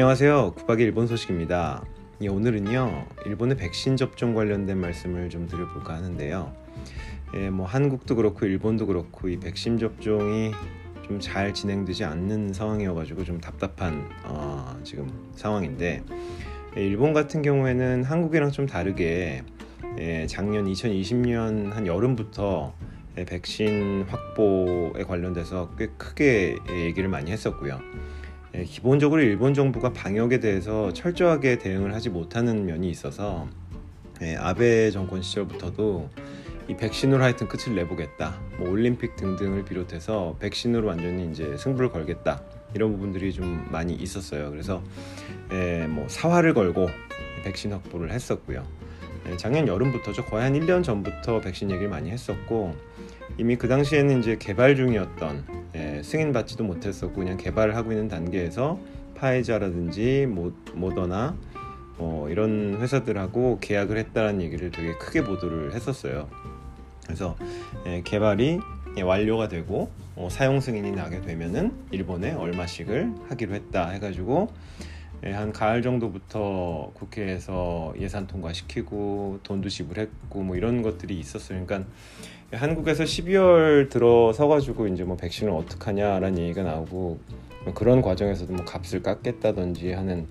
[0.00, 0.54] 안녕하세요.
[0.56, 1.84] 구박의 일본 소식입니다.
[2.22, 6.54] 예, 오늘은요 일본의 백신 접종 관련된 말씀을 좀 드려볼까 하는데요.
[7.34, 10.52] 예, 뭐 한국도 그렇고 일본도 그렇고 이 백신 접종이
[11.02, 15.06] 좀 잘 진행되지 않는 상황이어가지고 좀 답답한 어, 지금
[15.36, 16.02] 상황인데
[16.78, 19.42] 예, 일본 같은 경우에는 한국이랑 좀 다르게
[19.98, 22.72] 예, 작년 2020년 한 여름부터
[23.18, 27.82] 예, 백신 확보에 관련돼서 꽤 크게 얘기를 많이 했었고요.
[28.54, 33.48] 예, 기본적으로 일본 정부가 방역에 대해서 철저하게 대응을 하지 못하는 면이 있어서
[34.22, 36.10] 예, 아베 정권 시절부터도
[36.68, 38.40] 이 백신으로 하여튼 끝을 내보겠다.
[38.58, 42.42] 뭐 올림픽 등등을 비롯해서 백신으로 완전히 이제 승부를 걸겠다.
[42.74, 44.50] 이런 부분들이 좀 많이 있었어요.
[44.50, 44.82] 그래서
[45.52, 46.88] 예, 뭐 사활을 걸고
[47.44, 48.66] 백신 확보를 했었고요.
[49.28, 50.24] 예, 작년 여름부터죠.
[50.24, 52.74] 거의 한 1년 전부터 백신 얘기를 많이 했었고
[53.38, 58.78] 이미 그 당시에는 이제 개발 중이었던 예, 승인 받지도 못했었고 그냥 개발을 하고 있는 단계에서
[59.14, 61.36] 파이자라든지 모, 모더나
[61.98, 66.28] 어, 이런 회사들하고 계약을 했다는 얘기를 되게 크게 보도를 했었어요.
[67.04, 67.36] 그래서
[67.86, 68.58] 예, 개발이
[68.96, 74.48] 예, 완료가 되고 어, 사용 승인이 나게 되면은 일본에 얼마씩을 하기로 했다 해가지고
[74.80, 74.89] 예,
[75.22, 81.64] 한 가을 정도부터 국회에서 예산 통과시키고 돈도 지불했고 뭐 이런 것들이 있었어요.
[81.64, 81.90] 그러니까
[82.52, 87.18] 한국에서 12월 들어서 가지고 이제 뭐 백신을 어떻게 하냐라는 얘기가 나오고
[87.64, 90.26] 뭐 그런 과정에서도 뭐 값을 깎겠다든지 하는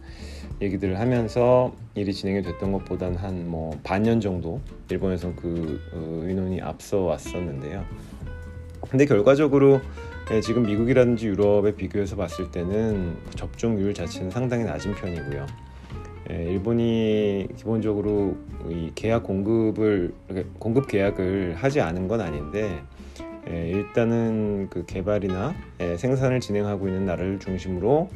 [0.61, 7.85] 얘기들을 하면서 일이 진행이 됐던 것보다는 한뭐 반년 정도 일본에서 그 어, 의논이 앞서 왔었는데요.
[8.89, 9.79] 근데 결과적으로
[10.31, 15.47] 예, 지금 미국이라든지 유럽에 비교해서 봤을 때는 접종률 자체는 상당히 낮은 편이고요.
[16.29, 18.37] 예, 일본이 기본적으로
[18.69, 20.13] 이 계약 공급을
[20.59, 22.79] 공급 계약을 하지 않은 건 아닌데
[23.49, 25.55] 예, 일단은 그 개발이나
[25.97, 28.09] 생산을 진행하고 있는 나라를 중심으로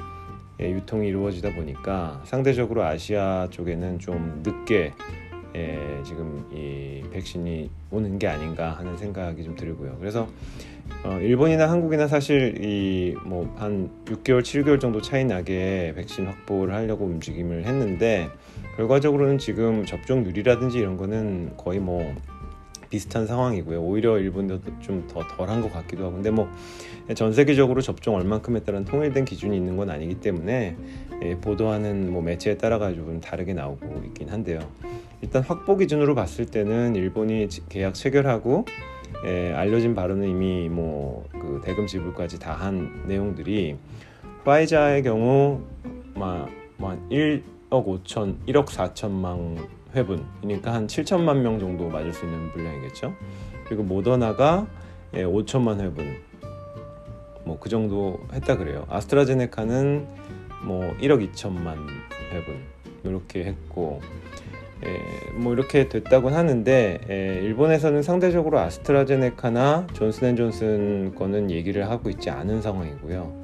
[0.59, 4.93] 유통이 이루어지다 보니까 상대적으로 아시아 쪽에는 좀 늦게
[5.55, 9.97] 예, 지금 이 백신이 오는 게 아닌가 하는 생각이 좀 들고요.
[9.99, 10.27] 그래서
[11.05, 17.05] 어, 일본이나 한국이나 사실 이 뭐 한 6개월, 7개월 정도 차이 나게 백신 확보를 하려고
[17.05, 18.29] 움직임을 했는데
[18.77, 22.13] 결과적으로는 지금 접종률이라든지 이런 거는 거의 뭐
[22.89, 23.81] 비슷한 상황이고요.
[23.81, 26.15] 오히려 일본도 좀 더 덜한 것 같기도 하고.
[26.15, 26.47] 근데 뭐
[27.15, 30.77] 전 세계적으로 접종 얼만큼에 따른 통일된 기준이 있는 건 아니기 때문에
[31.21, 34.59] 예, 보도하는 뭐 매체에 따라 가지고 좀 다르게 나오고 있긴 한데요.
[35.23, 38.65] 일단 확보 기준으로 봤을 때는 일본이 계약 체결하고
[39.25, 43.77] 예, 알려진 바로는 이미 뭐 그 대금 지불까지 다 한 내용들이
[44.45, 45.61] 파이자의 경우
[46.15, 49.57] 막, 막 1억 5천, 1억 4천만
[49.95, 53.13] 회분, 그러니까 한 7천만 명 정도 맞을 수 있는 분량이겠죠.
[53.65, 54.67] 그리고 모더나가
[55.13, 56.17] 예, 5천만 회분,
[57.45, 58.85] 뭐 그 정도 했다 그래요.
[58.89, 60.07] 아스트라제네카는
[60.65, 61.77] 뭐 1억 2천만
[62.31, 62.61] 회분
[63.03, 64.01] 이렇게 했고
[64.52, 64.52] 예,
[65.33, 73.43] 뭐 이렇게 됐다곤 하는데 예, 일본에서는 상대적으로 아스트라제네카나 존슨앤존슨 거는 얘기를 하고 있지 않은 상황이고요.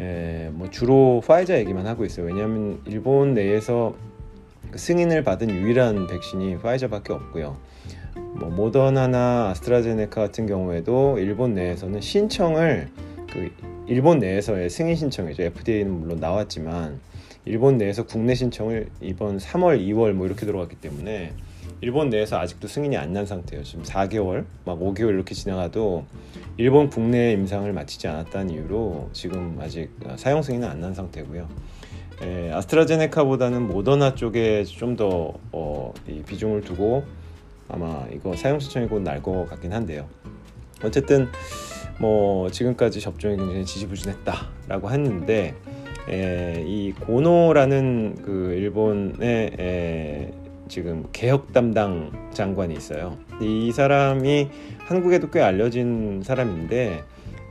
[0.00, 2.26] 예, 뭐 주로 파이자 얘기만 하고 있어요.
[2.26, 3.94] 왜냐하면 일본 내에서
[4.70, 7.56] 그 승인을 받은 유일한 백신이 파이자밖에 없고요.
[8.14, 12.88] 뭐 모더나나 아스트라제네카 같은 경우에도 일본 내에서는 신청을
[13.32, 13.50] 그
[13.86, 15.42] 일본 내에서의 승인 신청이죠.
[15.44, 17.00] FDA는 물론 나왔지만
[17.48, 21.32] 일본 내에서 국내 신청을 이번 3월, 2월 뭐 이렇게 들어갔기 때문에
[21.80, 23.64] 일본 내에서 아직도 승인이 안 난 상태예요.
[23.64, 26.04] 지금 4개월, 막 5개월 이렇게 지나가도
[26.58, 31.48] 일본 국내 임상을 마치지 않았다는 이유로 지금 아직 사용 승인은 안 난 상태고요.
[32.22, 35.94] 에, 아스트라제네카보다는 모더나 쪽에 좀더 어,
[36.26, 37.04] 비중을 두고
[37.68, 40.06] 아마 이거 사용 신청이 곧 날 것 같긴 한데요.
[40.82, 41.28] 어쨌든
[41.98, 45.54] 뭐 지금까지 접종이 굉장히 지지부진했다라고 했는데
[46.08, 50.32] 에, 이 고노라는 그 일본의 에,
[50.68, 53.16] 지금 개혁 담당 장관이 있어요.
[53.40, 54.48] 이 사람이
[54.78, 57.02] 한국에도 꽤 알려진 사람인데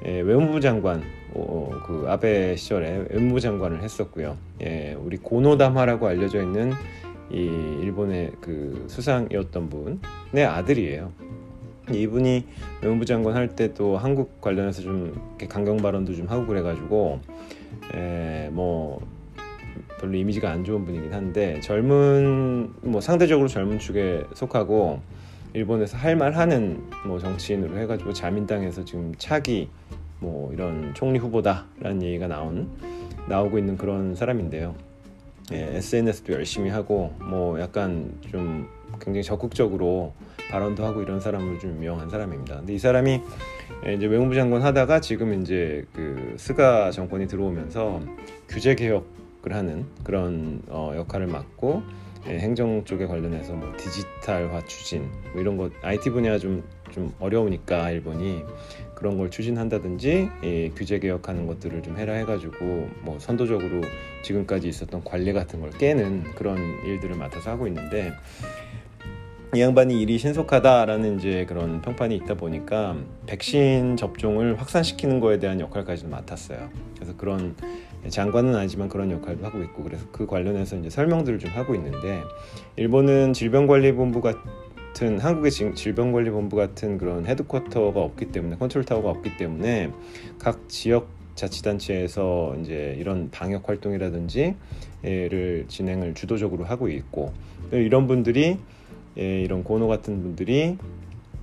[0.06, 4.38] 에, 외무부 장관 어, 그 아베 시절에 외무부 장관을 했었고요.
[4.64, 6.72] 예, 우리 고노담하라고 알려져 있는
[7.32, 7.38] 이
[7.82, 11.12] 일본의 그 수상이었던 분의 아들이에요.
[11.92, 12.46] 이분이
[12.82, 17.20] 외무부 장관 할 때도 한국 관련해서 좀 강경 발언도 좀 하고 그래가지고
[17.94, 19.00] 에, 뭐
[20.00, 25.00] 별로 이미지가 안 좋은 분이긴 한데 젊은 뭐 상대적으로 젊은 축에 속하고
[25.54, 29.70] 일본에서 할 말하는 뭐 정치인으로 해가지고 자민당에서 지금 차기
[30.20, 32.70] 뭐 이런 총리 후보다라는 얘기가 나온
[33.28, 34.87] 나오고 있는 그런 사람인데요.
[35.54, 38.68] 예, SNS도 열심히 하고 뭐 약간 좀
[39.00, 40.14] 굉장히 적극적으로
[40.50, 42.58] 발언도 하고 이런 사람으로 좀 유명한 사람입니다.
[42.58, 43.22] 근데 이 사람이
[43.96, 48.02] 이제 외무부 장관 하다가 지금 이제 그 스가 정권이 들어오면서
[48.50, 55.42] 규제 개혁을 하는 그런 어, 역할을 맡고 예, 행정 쪽에 관련해서 뭐 디지털화 추진 뭐
[55.42, 58.44] 이런 거 IT 분야 좀 좀 어려우니까 일본이
[58.96, 63.82] 그런 걸 추진한다든지 예, 규제 개혁하는 것들을 좀 해라 해가지고 뭐 선도적으로
[64.24, 68.14] 지금까지 있었던 관리 같은 걸 깨는 그런 일들을 맡아서 하고 있는데
[69.54, 72.98] 이 양반이 일이 신속하다라는 이제 그런 평판이 있다 보니까
[73.28, 76.70] 백신 접종을 확산시키는 거에 대한 역할까지도 맡았어요.
[76.96, 77.56] 그래서 그런
[78.08, 82.22] 장관은 아니지만 그런 역할도 하고 있고 그래서 그 관련해서 이제 설명들을 좀 하고 있는데
[82.76, 89.92] 일본은 질병관리본부 같은 한국의 질병관리본부 같은 그런 헤드쿼터가 없기 때문에 컨트롤 타워가 없기 때문에
[90.40, 97.34] 각 지역 자치단체에서 이제 이런 방역 활동이라든지를 진행을 주도적으로 하고 있고
[97.72, 98.58] 이런 분들이
[99.20, 100.78] 예, 이런 고노 같은 분들이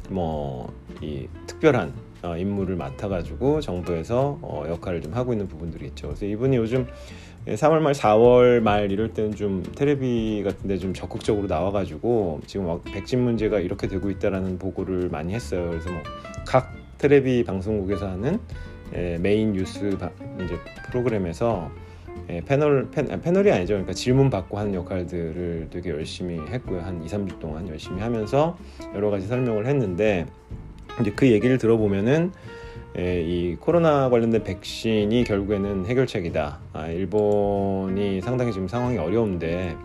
[0.08, 1.92] 뭐 이 특별한
[2.24, 6.08] 어, 임무를 맡아가지고 정부에서 어, 역할을 좀 하고 있는 부분들이 있죠.
[6.08, 6.86] 그래서 이분이 요즘
[7.46, 13.60] 3월 말, 4월 말 이럴 때는 좀 테레비 같은데 좀 적극적으로 나와가지고 지금 백신 문제가
[13.60, 15.68] 이렇게 되고 있다라는 보고를 많이 했어요.
[15.70, 16.02] 그래서 뭐
[16.46, 18.38] 각 테레비 방송국에서 하는
[18.94, 20.56] 예, 메인 뉴스 이제
[20.86, 21.70] 프로그램에서
[22.30, 23.74] 예, 패널 패, 아, 패널이 아니죠.
[23.74, 26.80] 그러니까 질문 받고 하는 역할들을 되게 열심히 했고요.
[26.80, 28.56] 한 2, 3주 동안 열심히 하면서
[28.94, 30.26] 여러 가지 설명을 했는데
[31.00, 32.32] 이제 그 얘기를 들어보면은
[32.96, 36.60] 예, 이 코로나 관련된 백신이 결국에는 해결책이다.
[36.72, 39.76] 아, 일본이 상당히 지금 상황이 어려운데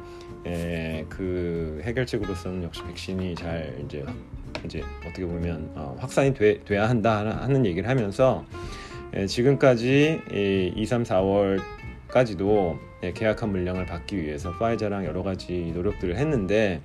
[0.45, 4.05] 예, 그 해결책으로서는 역시 백신이 잘 이제
[4.63, 8.45] 이제 어떻게 보면 어, 확산이 돼, 돼야 한다 하는 얘기를 하면서
[9.15, 11.59] 예, 지금까지 이 2, 3, 4월
[12.09, 16.81] 까지도 예, 계약한 물량을 받기 위해서 파이자랑 여러 가지 노력들을 했는데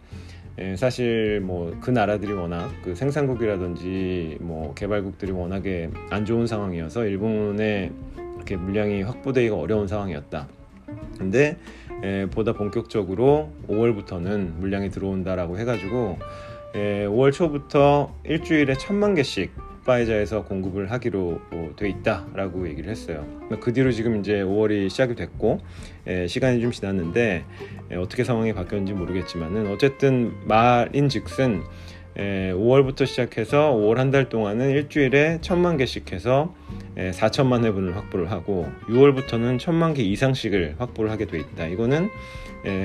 [0.59, 7.91] 예, 사실 뭐 그 나라들이 워낙 그 생산국이라든지 뭐 개발국들이 워낙에 안 좋은 상황이어서 일본에
[8.37, 10.49] 이렇게 물량이 확보되기가 어려운 상황이었다.
[11.19, 11.57] 근데
[12.03, 16.19] 예, 보다 본격적으로 5월부터는 물량이 들어온다라고 해가지고
[16.75, 19.53] 5월 초부터 일주일에 천만 개씩
[19.85, 21.41] 파이자에서 공급을 하기로
[21.77, 23.27] 돼 있다라고 얘기를 했어요.
[23.61, 25.61] 그 뒤로 지금 이제 5월이 시작이 됐고
[26.07, 27.45] 에, 시간이 좀 지났는데
[27.91, 31.63] 에, 어떻게 상황이 바뀌었는지 모르겠지만은 어쨌든 말인즉슨
[32.17, 36.55] 5월부터 시작해서 5월 한 달 동안은 일주일에 천만 개씩 해서
[36.97, 41.67] 4천만 회분을 확보를 하고 6월부터는 천만 개 이상씩을 확보를 하게 돼 있다.
[41.67, 42.09] 이거는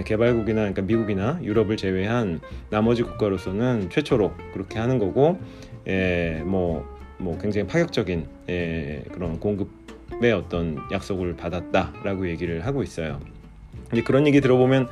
[0.06, 2.42] 개발국이나 그러니까 미국이나 유럽을 제외한
[2.72, 5.40] 나머지 국가로서는 최초로 그렇게 하는 거고
[5.88, 6.86] 예, 뭐,
[7.18, 13.20] 뭐 굉장히 파격적인 예, 그런 공급의 어떤 약속을 받았다라고 얘기를 하고 있어요.
[13.92, 14.88] 이제 그런 얘기 들어보면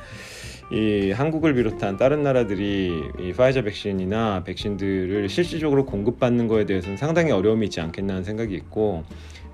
[0.70, 7.66] 이 한국을 비롯한 다른 나라들이 이 파이자 백신이나 백신들을 실질적으로 공급받는 거에 대해서는 상당히 어려움이
[7.66, 9.04] 있지 않겠나 하는 생각이 있고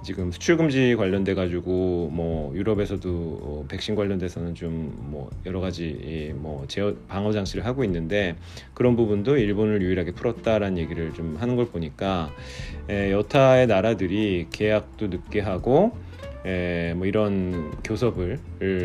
[0.04, 3.08] 지금 수출 금지 관련돼 가지고 뭐 유럽에서도
[3.42, 8.36] 어, 백신 관련돼서는 좀 뭐 여러 가지 뭐 제어 방어 장치를 하고 있는데
[8.74, 12.30] 그런 부분도 일본을 유일하게 풀었다라는 얘기를 좀 하는 걸 보니까
[12.88, 15.96] 에, 여타의 나라들이 계약도 늦게 하고
[16.44, 18.40] 에, 뭐 이런 교섭을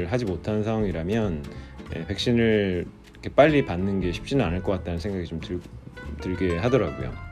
[0.07, 1.43] 하지 못하는 상황이라면
[1.95, 5.59] 에, 백신을 이렇게 빨리 받는 게 쉽지는 않을 것 같다는 생각이 좀 들,
[6.21, 7.28] 들게 하더라고요.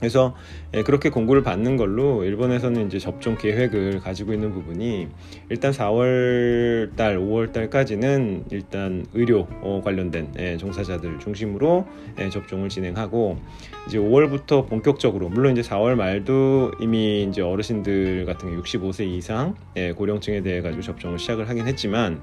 [0.00, 0.34] 그래서
[0.74, 5.08] 예, 그렇게 공고를 받는 걸로 일본에서는 이제 접종 계획을 가지고 있는 부분이
[5.48, 11.86] 일단 4월 달, 5월 달까지는 일단 의료 어, 관련된 예, 종사자들 중심으로
[12.18, 13.38] 예, 접종을 진행하고
[13.86, 19.54] 이제 5월부터 본격적으로 물론 이제 4월 말도 이미 이제 어르신들 같은 경우 65세 이상
[19.96, 22.22] 고령층에 대해 가지고 접종을 시작을 하긴 했지만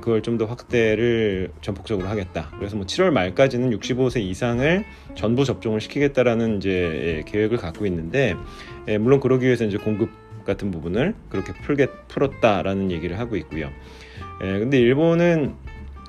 [0.00, 2.50] 그걸 좀 더 확대를 전폭적으로 하겠다.
[2.56, 4.84] 그래서 뭐 7월 말까지는 65세 이상을
[5.16, 8.34] 전부 접종을 시키겠다라는 이제 예, 계획을 갖고 있는데
[8.88, 10.10] 예, 물론 그러기 위해서 이제 공급
[10.44, 13.70] 같은 부분을 그렇게 풀게 풀었다라는 얘기를 하고 있고요.
[14.42, 15.54] 예, 근데 일본은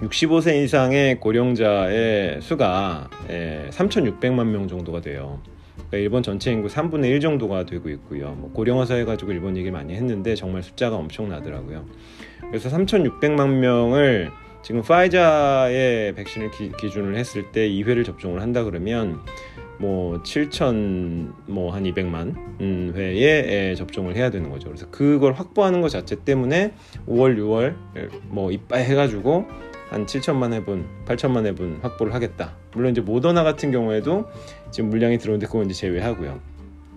[0.01, 5.41] 65세 이상의 고령자의 수가 예, 3,600만 명 정도가 돼요.
[5.75, 8.35] 그러니까 일본 전체 인구 3분의 1 정도가 되고 있고요.
[8.37, 11.85] 뭐 고령화사 해가지고 일본 얘기 많이 했는데 정말 숫자가 엄청나더라고요.
[12.49, 14.31] 그래서 3,600만 명을
[14.61, 19.19] 지금 파이자의 백신을 기, 준을 했을 때 2회를 접종을 한다 그러면
[19.79, 24.67] 뭐 7천 뭐 한 200만 음, 회에 접종을 해야 되는 거죠.
[24.67, 26.73] 그래서 그걸 확보하는 것 자체 때문에
[27.07, 27.75] 5월, 6월
[28.27, 29.45] 뭐 이빠이 해가지고
[29.89, 32.55] 한 7천만 회분, 8천만 회분 확보를 하겠다.
[32.73, 34.25] 물론 이제 모더나 같은 경우에도
[34.71, 36.39] 지금 물량이 들어오는데 그건 이제 제외하고요.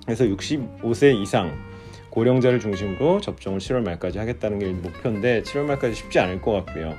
[0.04, 1.56] 그래서 65세 이상
[2.10, 6.94] 고령자를 중심으로 접종을 7월 말까지 하겠다는 게 목표인데 7월 말까지 쉽지 않을 것 같고요.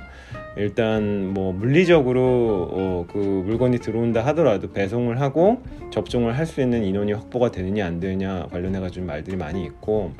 [0.55, 7.13] 일단 뭐 물리적으로 어, 그 물건이 들어온다 하더라도 배송을 하고 접종을 할 수 있는 인원이
[7.13, 10.11] 확보가 되느냐 안 되느냐 관련해 가지고 말들이 많이 있고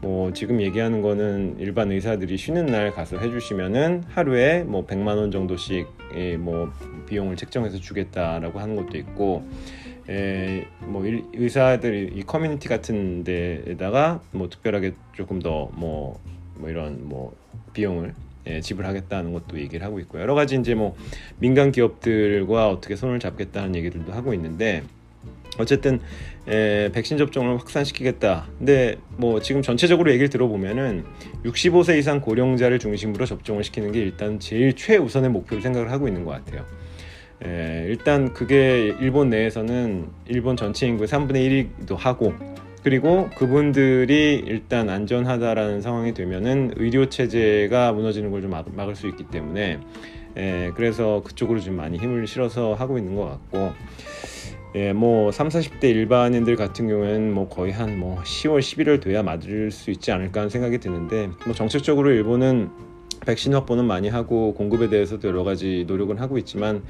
[0.00, 5.86] 뭐 지금 얘기하는 거는 일반 의사들이 쉬는 날 가서 해주시면은 하루에 뭐 100만 원 정도씩
[6.14, 6.70] 예, 뭐
[7.06, 9.44] 비용을 책정해서 주겠다라고 하는 것도 있고
[10.08, 16.20] 에, 뭐 일, 의사들이 이 커뮤니티 같은 데에다가 뭐 특별하게 조금 더뭐
[16.56, 17.34] 뭐 이런 뭐
[17.72, 18.14] 비용을
[18.46, 20.96] 예, 지불하겠다는 것도 얘기를 하고 있고 여러 가지 이제 뭐
[21.38, 24.82] 민간 기업들과 어떻게 손을 잡겠다는 얘기들도 하고 있는데
[25.58, 26.00] 어쨌든
[26.46, 28.48] 에, 백신 접종을 확산시키겠다.
[28.58, 31.04] 근데 뭐 지금 전체적으로 얘기를 들어보면은
[31.44, 36.32] 65세 이상 고령자를 중심으로 접종을 시키는 게 일단 제일 최우선의 목표로 생각을 하고 있는 것
[36.32, 36.64] 같아요.
[37.44, 42.34] 에, 일단 그게 일본 내에서는 일본 전체 인구의 3분의 1이기도 하고
[42.84, 49.80] 그리고 그분들이 일단 안전하다라는 상황이 되면은 의료 체제가 무너지는 걸 좀 막을 수 있기 때문에
[50.36, 53.72] 에, 그래서 그쪽으로 좀 많이 힘을 실어서 하고 있는 것 같고
[54.74, 59.70] 예, 뭐 3, 40대 일반인들 같은 경우에는 뭐 거의 한 뭐 10월, 11월 돼야 맞을
[59.70, 62.68] 수 있지 않을까 하는 생각이 드는데 뭐 정책적으로 일본은
[63.24, 66.82] 백신 확보는 많이 하고 공급에 대해서도 여러 가지 노력은 하고 있지만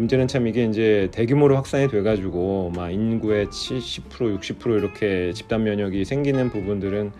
[0.00, 6.48] 문제는 참 이게 이제 대규모로 확산이 돼가지고 막 인구의 70% 60% 이렇게 집단 면역이 생기는
[6.48, 7.12] 부분들은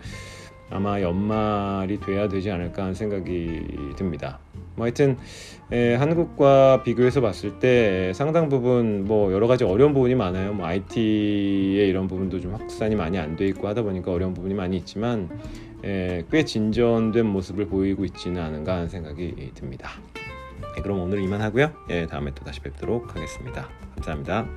[0.71, 4.39] 아마 연말이 돼야 되지 않을까 하는 생각이 듭니다.
[4.75, 5.17] 뭐 하여튼
[5.71, 10.53] 에, 한국과 비교해서 봤을 때 상당 부분 뭐 여러 가지 어려운 부분이 많아요.
[10.53, 14.77] 뭐 IT의 이런 부분도 좀 확산이 많이 안 돼 있고 하다 보니까 어려운 부분이 많이
[14.77, 15.29] 있지만
[15.83, 19.91] 에, 꽤 진전된 모습을 보이고 있지는 않은가 하는 생각이 듭니다.
[20.75, 21.71] 네, 그럼 오늘 이만 하고요.
[21.89, 23.67] 예, 다음에 또 다시 뵙도록 하겠습니다.
[23.95, 24.47] 감사합니다.